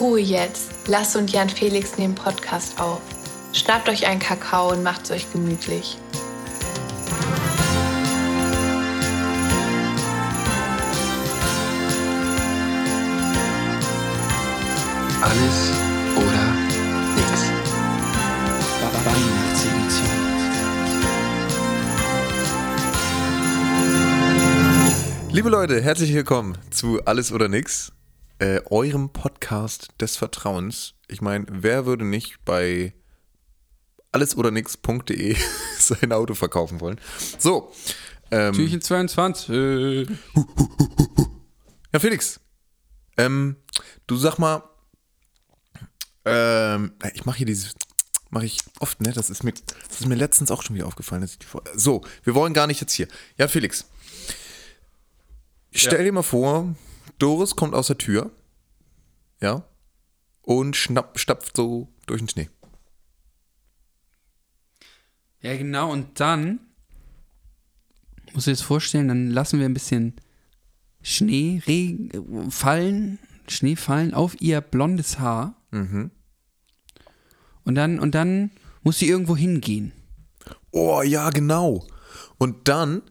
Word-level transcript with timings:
Ruhe 0.00 0.20
jetzt. 0.20 0.70
Lass 0.86 1.16
und 1.16 1.32
Jan 1.32 1.48
Felix 1.48 1.98
nehmen 1.98 2.14
Podcast 2.14 2.80
auf. 2.80 3.00
Schnappt 3.52 3.88
euch 3.88 4.06
einen 4.06 4.20
Kakao 4.20 4.70
und 4.70 4.82
macht's 4.82 5.10
euch 5.10 5.30
gemütlich. 5.32 5.98
Alles 15.20 15.72
oder 16.16 16.52
nix. 17.16 17.50
Weihnachtsedition. 19.04 20.28
Liebe 25.30 25.50
Leute, 25.50 25.80
herzlich 25.80 26.14
willkommen 26.14 26.56
zu 26.70 27.04
Alles 27.04 27.32
oder 27.32 27.48
Nix, 27.48 27.92
äh, 28.38 28.60
eurem 28.66 29.10
Podcast 29.10 29.88
des 30.00 30.16
Vertrauens. 30.16 30.94
Ich 31.08 31.20
meine, 31.20 31.46
wer 31.50 31.86
würde 31.86 32.04
nicht 32.04 32.44
bei 32.44 32.94
allesoder-nix.de 34.12 35.36
sein 35.78 36.12
Auto 36.12 36.34
verkaufen 36.34 36.80
wollen? 36.80 37.00
So, 37.38 37.72
ähm, 38.30 38.54
Türchen 38.54 38.80
22. 38.80 39.48
ja 41.92 41.98
Felix, 41.98 42.40
ähm, 43.16 43.56
du 44.06 44.16
sag 44.16 44.38
mal, 44.38 44.62
ähm, 46.24 46.92
ich 47.14 47.24
mache 47.24 47.38
hier 47.38 47.46
dieses, 47.46 47.74
mache 48.30 48.46
ich 48.46 48.60
oft, 48.80 49.00
ne? 49.00 49.12
Das 49.12 49.30
ist 49.30 49.44
mir, 49.44 49.52
das 49.52 50.00
ist 50.00 50.06
mir 50.06 50.14
letztens 50.14 50.50
auch 50.50 50.62
schon 50.62 50.76
wieder 50.76 50.86
aufgefallen. 50.86 51.28
So, 51.74 52.04
wir 52.22 52.34
wollen 52.34 52.52
gar 52.54 52.66
nicht 52.66 52.80
jetzt 52.80 52.92
hier. 52.92 53.08
Ja, 53.38 53.48
Felix, 53.48 53.86
stell 55.72 56.04
dir 56.04 56.12
mal 56.12 56.22
vor, 56.22 56.74
Doris 57.18 57.56
kommt 57.56 57.74
aus 57.74 57.88
der 57.88 57.98
Tür, 57.98 58.30
ja, 59.40 59.64
und 60.42 60.76
schnapp, 60.76 61.18
stapft 61.18 61.56
so 61.56 61.88
durch 62.06 62.20
den 62.20 62.28
Schnee. 62.28 62.48
Ja, 65.40 65.56
genau. 65.56 65.92
Und 65.92 66.20
dann, 66.20 66.60
du 68.32 68.40
dir 68.40 68.52
das 68.52 68.60
vorstellen, 68.62 69.08
dann 69.08 69.30
lassen 69.30 69.58
wir 69.58 69.66
ein 69.66 69.74
bisschen 69.74 70.14
Schnee 71.02 71.62
Regen, 71.66 72.50
fallen, 72.50 73.18
Schnee 73.46 73.76
fallen 73.76 74.14
auf 74.14 74.40
ihr 74.40 74.60
blondes 74.60 75.18
Haar. 75.18 75.54
Mhm. 75.70 76.10
Und 77.64 77.74
dann, 77.74 78.00
und 78.00 78.14
dann 78.14 78.50
muss 78.82 78.98
sie 78.98 79.08
irgendwo 79.08 79.36
hingehen. 79.36 79.92
Oh, 80.70 81.02
ja, 81.02 81.30
genau. 81.30 81.86
Und 82.38 82.68
dann 82.68 83.02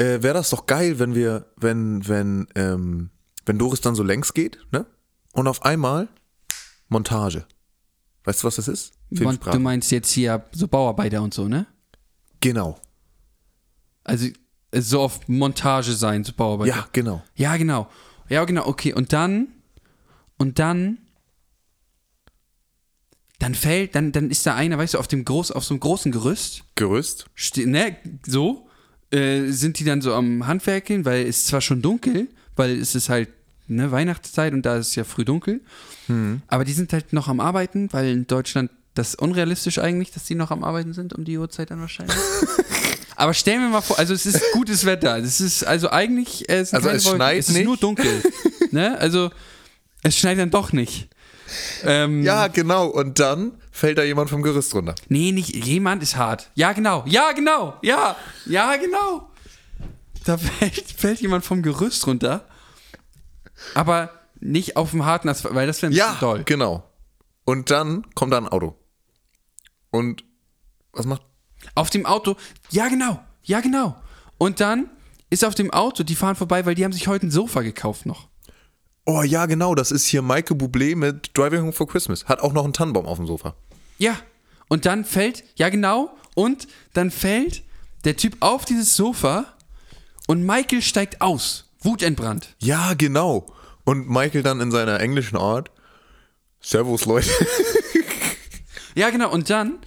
äh, 0.00 0.22
wäre 0.22 0.34
das 0.34 0.50
doch 0.50 0.66
geil, 0.66 0.98
wenn 0.98 1.14
wir, 1.14 1.46
wenn, 1.56 2.08
wenn, 2.08 2.48
ähm, 2.54 3.10
wenn 3.44 3.58
Doris 3.58 3.82
dann 3.82 3.94
so 3.94 4.02
längs 4.02 4.32
geht, 4.32 4.58
ne? 4.72 4.86
Und 5.32 5.46
auf 5.46 5.62
einmal 5.62 6.08
Montage. 6.88 7.44
Weißt 8.24 8.42
du, 8.42 8.46
was 8.46 8.56
das 8.56 8.66
ist? 8.66 8.94
Du 9.10 9.60
meinst 9.60 9.92
jetzt 9.92 10.10
hier 10.10 10.44
so 10.52 10.66
Bauarbeiter 10.66 11.22
und 11.22 11.34
so, 11.34 11.48
ne? 11.48 11.66
Genau. 12.40 12.80
Also 14.02 14.28
äh, 14.70 14.80
so 14.80 15.02
auf 15.02 15.28
Montage 15.28 15.92
sein, 15.92 16.24
so 16.24 16.32
Bauarbeiter. 16.32 16.74
Ja, 16.74 16.88
genau. 16.92 17.22
Ja, 17.34 17.56
genau. 17.56 17.88
Ja, 18.28 18.44
genau, 18.44 18.66
okay. 18.66 18.94
Und 18.94 19.12
dann, 19.12 19.48
und 20.38 20.58
dann, 20.58 20.98
dann 23.38 23.54
fällt, 23.54 23.94
dann, 23.94 24.12
dann 24.12 24.30
ist 24.30 24.46
da 24.46 24.54
einer, 24.54 24.78
weißt 24.78 24.94
du, 24.94 24.98
auf 24.98 25.08
dem 25.08 25.24
groß, 25.24 25.50
auf 25.50 25.64
so 25.64 25.74
einem 25.74 25.80
großen 25.80 26.10
Gerüst, 26.10 26.64
Gerüst. 26.74 27.26
ste 27.34 27.66
ne, 27.66 27.96
so, 28.26 28.69
äh, 29.10 29.50
sind 29.50 29.78
die 29.78 29.84
dann 29.84 30.02
so 30.02 30.14
am 30.14 30.46
Handwerkeln, 30.46 31.04
weil 31.04 31.26
es 31.26 31.38
ist 31.38 31.46
zwar 31.48 31.60
schon 31.60 31.82
dunkel, 31.82 32.28
weil 32.56 32.78
es 32.78 32.94
ist 32.94 33.08
halt, 33.08 33.28
ne, 33.66 33.90
Weihnachtszeit 33.90 34.52
und 34.52 34.62
da 34.62 34.76
ist 34.76 34.88
es 34.88 34.94
ja 34.94 35.04
früh 35.04 35.24
dunkel, 35.24 35.60
aber 36.48 36.64
die 36.64 36.72
sind 36.72 36.92
halt 36.92 37.12
noch 37.12 37.28
am 37.28 37.38
Arbeiten, 37.38 37.88
weil 37.92 38.08
in 38.08 38.26
Deutschland 38.26 38.68
das 38.94 39.10
ist 39.10 39.18
unrealistisch 39.20 39.78
eigentlich, 39.78 40.10
dass 40.10 40.24
die 40.24 40.34
noch 40.34 40.50
am 40.50 40.64
Arbeiten 40.64 40.92
sind 40.92 41.14
um 41.14 41.24
die 41.24 41.38
Uhrzeit 41.38 41.70
dann 41.70 41.80
wahrscheinlich. 41.80 42.16
Aber 43.16 43.34
stellen 43.34 43.60
wir 43.60 43.68
mal 43.68 43.82
vor, 43.82 43.98
also 43.98 44.14
es 44.14 44.24
ist 44.24 44.40
gutes 44.52 44.84
Wetter. 44.86 45.18
Es 45.18 45.40
ist 45.40 45.62
also 45.62 45.90
eigentlich 45.90 46.48
äh, 46.48 46.60
es 46.60 46.72
Also 46.72 46.88
es 46.88 47.04
Wolken, 47.04 47.18
schneit 47.18 47.38
es 47.38 47.48
ist 47.50 47.54
nicht? 47.54 47.64
nur 47.66 47.76
dunkel. 47.76 48.22
ne? 48.70 48.98
Also 48.98 49.30
es 50.02 50.16
schneit 50.16 50.38
dann 50.38 50.50
doch 50.50 50.72
nicht. 50.72 51.08
Ähm, 51.84 52.22
Ja, 52.22 52.48
genau. 52.48 52.86
Und 52.86 53.18
dann 53.18 53.52
fällt 53.70 53.98
da 53.98 54.02
jemand 54.02 54.30
vom 54.30 54.42
Gerüst 54.42 54.74
runter. 54.74 54.94
Nee, 55.08 55.32
nicht 55.32 55.54
jemand 55.64 56.02
ist 56.02 56.16
hart. 56.16 56.50
Ja, 56.54 56.72
genau. 56.72 57.04
Ja, 57.06 57.32
genau. 57.32 57.74
Ja, 57.82 58.16
ja, 58.46 58.76
genau. 58.76 59.30
Da 60.24 60.36
fällt, 60.38 60.90
fällt 60.92 61.20
jemand 61.20 61.44
vom 61.44 61.62
Gerüst 61.62 62.06
runter. 62.06 62.46
Aber 63.74 64.10
nicht 64.40 64.76
auf 64.76 64.90
dem 64.90 65.04
harten 65.04 65.28
Asphalt, 65.28 65.54
weil 65.54 65.66
das 65.66 65.82
wäre 65.82 65.92
ein 65.92 65.96
Ja, 65.96 66.06
bisschen 66.08 66.20
doll. 66.20 66.42
genau. 66.44 66.84
Und 67.44 67.70
dann 67.70 68.06
kommt 68.14 68.32
da 68.32 68.38
ein 68.38 68.48
Auto. 68.48 68.76
Und 69.90 70.24
was 70.92 71.06
macht? 71.06 71.22
Auf 71.74 71.90
dem 71.90 72.06
Auto, 72.06 72.36
ja 72.70 72.88
genau, 72.88 73.20
ja 73.42 73.60
genau. 73.60 73.96
Und 74.38 74.60
dann 74.60 74.88
ist 75.30 75.44
auf 75.44 75.54
dem 75.54 75.70
Auto, 75.72 76.02
die 76.04 76.14
fahren 76.16 76.36
vorbei, 76.36 76.64
weil 76.64 76.74
die 76.74 76.84
haben 76.84 76.92
sich 76.92 77.06
heute 77.06 77.26
ein 77.26 77.30
Sofa 77.30 77.60
gekauft 77.62 78.06
noch. 78.06 78.28
Oh 79.06 79.22
ja, 79.22 79.46
genau. 79.46 79.74
Das 79.74 79.90
ist 79.90 80.06
hier 80.06 80.22
Michael 80.22 80.56
Bublé 80.56 80.96
mit 80.96 81.36
Driving 81.36 81.62
Home 81.62 81.72
for 81.72 81.88
Christmas. 81.88 82.26
Hat 82.26 82.40
auch 82.40 82.52
noch 82.52 82.64
einen 82.64 82.72
Tannenbaum 82.72 83.06
auf 83.06 83.16
dem 83.16 83.26
Sofa. 83.26 83.54
Ja. 83.98 84.16
Und 84.68 84.86
dann 84.86 85.04
fällt, 85.04 85.42
ja 85.56 85.68
genau, 85.68 86.16
und 86.34 86.68
dann 86.92 87.10
fällt 87.10 87.64
der 88.04 88.16
Typ 88.16 88.36
auf 88.38 88.64
dieses 88.64 88.94
Sofa 88.94 89.46
und 90.28 90.44
Michael 90.44 90.80
steigt 90.80 91.20
aus. 91.20 91.70
Wutentbrannt. 91.80 92.54
Ja, 92.58 92.94
genau. 92.94 93.46
Und 93.84 94.08
Michael 94.08 94.42
dann 94.42 94.60
in 94.60 94.70
seiner 94.70 95.00
englischen 95.00 95.36
Art. 95.36 95.70
Servus, 96.60 97.04
Leute. 97.06 97.30
Ja, 98.94 99.10
genau, 99.10 99.30
und 99.30 99.50
dann, 99.50 99.78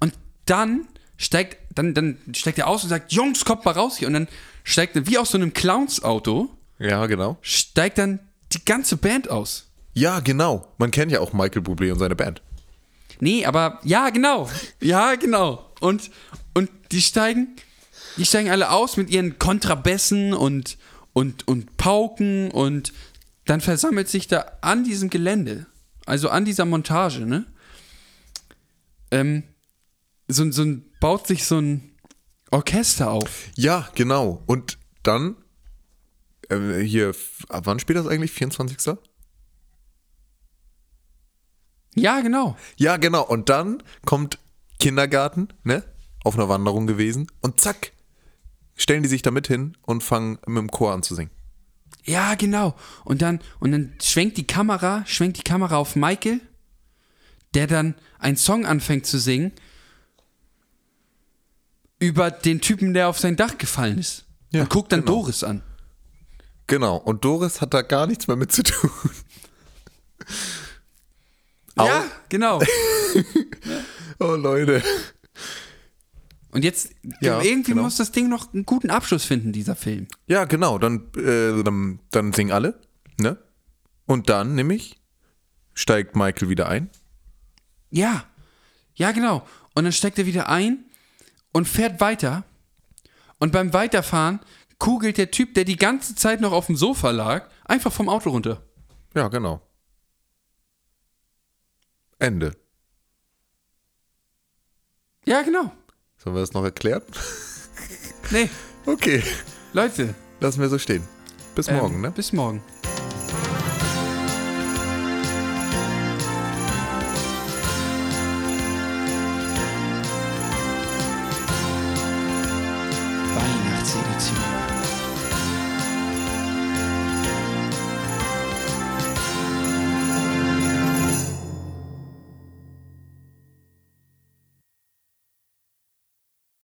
und 0.00 0.14
dann 0.46 0.88
steigt, 1.16 1.58
dann, 1.74 1.94
dann 1.94 2.18
steigt 2.32 2.58
er 2.58 2.66
aus 2.66 2.82
und 2.82 2.88
sagt, 2.88 3.12
Jungs, 3.12 3.44
kommt 3.44 3.64
mal 3.64 3.72
raus 3.72 3.98
hier. 3.98 4.08
Und 4.08 4.14
dann 4.14 4.28
steigt 4.64 4.96
er, 4.96 5.06
wie 5.06 5.18
aus 5.18 5.30
so 5.30 5.38
einem 5.38 5.52
Clowns-Auto, 5.52 6.48
ja, 6.80 7.06
genau. 7.06 7.38
steigt 7.42 7.98
dann 7.98 8.18
die 8.52 8.64
ganze 8.64 8.96
Band 8.96 9.30
aus. 9.30 9.68
Ja, 9.94 10.20
genau. 10.20 10.66
Man 10.78 10.90
kennt 10.90 11.12
ja 11.12 11.20
auch 11.20 11.32
Michael 11.32 11.62
Bublé 11.62 11.92
und 11.92 11.98
seine 11.98 12.16
Band. 12.16 12.42
Nee, 13.20 13.44
aber 13.44 13.80
ja, 13.84 14.10
genau. 14.10 14.48
Ja, 14.80 15.14
genau. 15.14 15.70
Und, 15.80 16.10
und 16.54 16.70
die 16.90 17.02
steigen, 17.02 17.56
die 18.16 18.24
steigen 18.24 18.50
alle 18.50 18.70
aus 18.70 18.96
mit 18.96 19.10
ihren 19.10 19.38
Kontrabässen 19.38 20.32
und, 20.32 20.78
und, 21.12 21.46
und 21.46 21.76
Pauken 21.76 22.50
und 22.50 22.92
dann 23.44 23.60
versammelt 23.60 24.08
sich 24.08 24.26
da 24.26 24.58
an 24.60 24.84
diesem 24.84 25.10
Gelände, 25.10 25.66
also 26.06 26.28
an 26.28 26.44
dieser 26.44 26.64
Montage, 26.64 27.26
ne? 27.26 27.46
Ähm, 29.10 29.42
so, 30.28 30.50
so 30.50 30.62
ein, 30.62 30.84
baut 31.00 31.26
sich 31.26 31.44
so 31.44 31.58
ein 31.58 31.90
Orchester 32.50 33.10
auf. 33.10 33.48
Ja, 33.56 33.88
genau. 33.94 34.42
Und 34.46 34.78
dann, 35.02 35.36
äh, 36.50 36.82
hier, 36.82 37.14
ab 37.48 37.66
wann 37.66 37.78
spielt 37.78 37.98
das 37.98 38.06
eigentlich? 38.06 38.32
24. 38.32 38.96
Ja, 41.94 42.20
genau. 42.20 42.56
Ja, 42.76 42.96
genau. 42.96 43.24
Und 43.24 43.48
dann 43.48 43.82
kommt 44.04 44.38
Kindergarten, 44.78 45.48
ne? 45.64 45.84
Auf 46.22 46.34
einer 46.34 46.48
Wanderung 46.48 46.86
gewesen. 46.86 47.26
Und 47.40 47.60
zack, 47.60 47.92
stellen 48.76 49.02
die 49.02 49.08
sich 49.08 49.22
da 49.22 49.30
mit 49.30 49.48
hin 49.48 49.76
und 49.82 50.02
fangen 50.02 50.38
mit 50.46 50.58
dem 50.58 50.70
Chor 50.70 50.92
an 50.92 51.02
zu 51.02 51.14
singen. 51.14 51.30
Ja, 52.04 52.34
genau. 52.34 52.74
Und 53.04 53.22
dann, 53.22 53.40
und 53.58 53.72
dann 53.72 53.94
schwenkt 54.02 54.36
die 54.36 54.46
Kamera, 54.46 55.04
schwenkt 55.06 55.38
die 55.38 55.42
Kamera 55.42 55.76
auf 55.76 55.96
Michael, 55.96 56.40
der 57.54 57.66
dann 57.66 57.94
einen 58.18 58.36
Song 58.36 58.64
anfängt 58.64 59.06
zu 59.06 59.18
singen 59.18 59.52
über 61.98 62.30
den 62.30 62.60
Typen, 62.60 62.94
der 62.94 63.08
auf 63.08 63.18
sein 63.18 63.36
Dach 63.36 63.58
gefallen 63.58 63.98
ist. 63.98 64.24
Ja, 64.52 64.62
und 64.62 64.70
guckt 64.70 64.92
dann 64.92 65.00
genau. 65.00 65.12
Doris 65.12 65.44
an. 65.44 65.62
Genau. 66.70 66.96
Und 66.98 67.24
Doris 67.24 67.60
hat 67.60 67.74
da 67.74 67.82
gar 67.82 68.06
nichts 68.06 68.28
mehr 68.28 68.36
mit 68.36 68.52
zu 68.52 68.62
tun. 68.62 68.90
Ja, 71.76 72.04
genau. 72.28 72.60
Oh, 74.22 74.34
Leute. 74.34 74.82
Und 76.50 76.62
jetzt, 76.62 76.90
Ja, 77.22 77.40
irgendwie 77.40 77.70
genau. 77.70 77.84
muss 77.84 77.96
das 77.96 78.12
Ding 78.12 78.28
noch 78.28 78.52
einen 78.52 78.66
guten 78.66 78.90
Abschluss 78.90 79.24
finden, 79.24 79.50
dieser 79.50 79.74
Film. 79.74 80.08
Ja, 80.26 80.44
genau. 80.44 80.78
Dann, 80.78 81.10
äh, 81.16 81.62
dann, 81.62 82.00
dann 82.10 82.34
singen 82.34 82.52
alle, 82.52 82.78
ne? 83.18 83.38
Und 84.04 84.28
dann, 84.28 84.54
nämlich, 84.56 85.00
steigt 85.72 86.16
Michael 86.16 86.50
wieder 86.50 86.68
ein. 86.68 86.90
Ja, 87.90 88.24
ja, 88.94 89.12
genau. 89.12 89.46
Und 89.74 89.84
dann 89.84 89.92
steigt 89.92 90.18
er 90.18 90.26
wieder 90.26 90.50
ein 90.50 90.84
und 91.52 91.66
fährt 91.66 91.98
weiter. 92.02 92.44
Und 93.38 93.52
beim 93.52 93.72
Weiterfahren 93.72 94.40
kugelt 94.80 95.16
der 95.16 95.30
Typ, 95.30 95.54
der 95.54 95.64
die 95.64 95.76
ganze 95.76 96.16
Zeit 96.16 96.40
noch 96.40 96.50
auf 96.50 96.66
dem 96.66 96.74
Sofa 96.74 97.10
lag, 97.12 97.48
einfach 97.64 97.92
vom 97.92 98.08
Auto 98.08 98.30
runter. 98.30 98.62
Ja, 99.14 99.28
genau. 99.28 99.60
Ende. 102.18 102.56
Ja, 105.24 105.42
genau. 105.42 105.70
Sollen 106.18 106.34
wir 106.34 106.40
das 106.40 106.52
noch 106.52 106.64
erklären? 106.64 107.02
Nee, 108.32 108.50
Okay, 108.86 109.22
Leute. 109.72 110.14
lassen 110.40 110.60
wir 110.60 110.68
so 110.68 110.78
stehen. 110.78 111.06
Bis 111.54 111.68
ähm, 111.68 111.76
morgen, 111.76 112.00
ne? 112.00 112.10
Bis 112.10 112.32
morgen. 112.32 112.62